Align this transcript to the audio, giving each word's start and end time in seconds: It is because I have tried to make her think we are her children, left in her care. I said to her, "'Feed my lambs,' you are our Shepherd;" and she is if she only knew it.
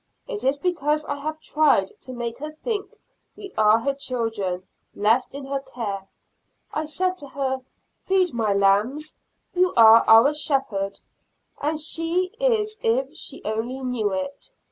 It 0.27 0.43
is 0.43 0.57
because 0.57 1.05
I 1.05 1.17
have 1.17 1.39
tried 1.39 1.91
to 2.01 2.11
make 2.11 2.39
her 2.39 2.51
think 2.51 2.97
we 3.37 3.53
are 3.55 3.77
her 3.77 3.93
children, 3.93 4.63
left 4.95 5.35
in 5.35 5.45
her 5.45 5.59
care. 5.59 6.07
I 6.73 6.85
said 6.85 7.19
to 7.19 7.27
her, 7.27 7.61
"'Feed 8.05 8.33
my 8.33 8.51
lambs,' 8.51 9.13
you 9.53 9.75
are 9.77 10.03
our 10.07 10.33
Shepherd;" 10.33 11.01
and 11.61 11.79
she 11.79 12.31
is 12.39 12.79
if 12.81 13.15
she 13.15 13.43
only 13.45 13.81
knew 13.81 14.11
it. 14.11 14.51